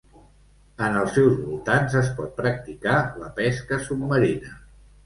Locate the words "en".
0.85-0.97